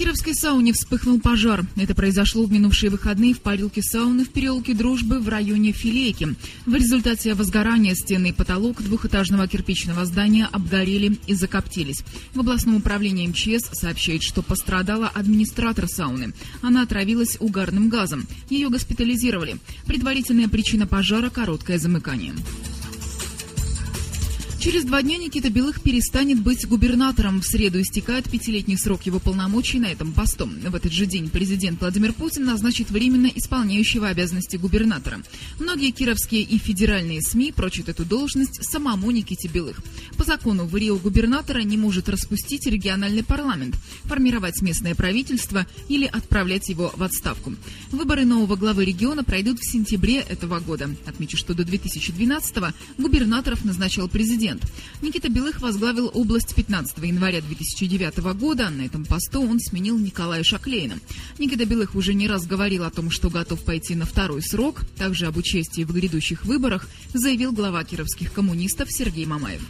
[0.00, 1.66] Кировской сауне вспыхнул пожар.
[1.76, 6.36] Это произошло в минувшие выходные в парилке сауны в переулке Дружбы в районе Филейки.
[6.64, 12.02] В результате возгорания стены и потолок двухэтажного кирпичного здания обгорели и закоптились.
[12.32, 16.32] В областном управлении МЧС сообщает, что пострадала администратор сауны.
[16.62, 18.26] Она отравилась угарным газом.
[18.48, 19.58] Ее госпитализировали.
[19.84, 22.32] Предварительная причина пожара– короткое замыкание.
[24.60, 27.40] Через два дня Никита Белых перестанет быть губернатором.
[27.40, 30.44] В среду истекает пятилетний срок его полномочий на этом посту.
[30.46, 35.22] В этот же день президент Владимир Путин назначит временно исполняющего обязанности губернатора.
[35.58, 39.80] Многие кировские и федеральные СМИ прочат эту должность самому Никите Белых.
[40.18, 46.68] По закону в Рио губернатора не может распустить региональный парламент, формировать местное правительство или отправлять
[46.68, 47.54] его в отставку.
[47.92, 50.90] Выборы нового главы региона пройдут в сентябре этого года.
[51.06, 54.62] Отмечу, что до 2012-го губернаторов назначал президент президент.
[55.02, 58.68] Никита Белых возглавил область 15 января 2009 года.
[58.70, 60.98] На этом посту он сменил Николая Шаклейна.
[61.38, 64.82] Никита Белых уже не раз говорил о том, что готов пойти на второй срок.
[64.96, 69.62] Также об участии в грядущих выборах заявил глава кировских коммунистов Сергей Мамаев.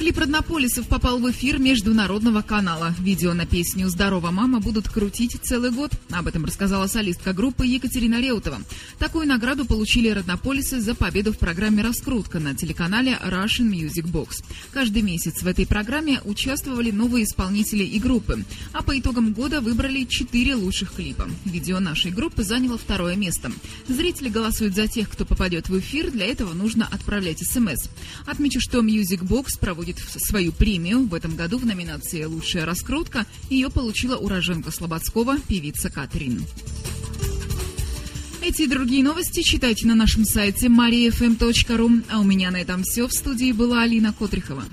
[0.00, 2.94] Клип Роднополисов попал в эфир международного канала.
[3.00, 5.92] Видео на песню «Здорова, мама» будут крутить целый год.
[6.10, 8.62] Об этом рассказала солистка группы Екатерина Реутова.
[8.98, 14.42] Такую награду получили Роднополисы за победу в программе «Раскрутка» на телеканале Russian Music Box.
[14.72, 18.42] Каждый месяц в этой программе участвовали новые исполнители и группы.
[18.72, 21.28] А по итогам года выбрали четыре лучших клипа.
[21.44, 23.52] Видео нашей группы заняло второе место.
[23.86, 26.10] Зрители голосуют за тех, кто попадет в эфир.
[26.10, 27.90] Для этого нужно отправлять смс.
[28.24, 31.06] Отмечу, что Music Box проводит проводит свою премию.
[31.06, 36.44] В этом году в номинации «Лучшая раскрутка» ее получила уроженка Слободского, певица Катрин.
[38.42, 42.04] Эти и другие новости читайте на нашем сайте mariafm.ru.
[42.10, 43.06] А у меня на этом все.
[43.06, 44.64] В студии была Алина Котрихова.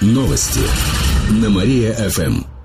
[0.00, 0.60] Новости
[1.30, 2.59] на Мария-ФМ.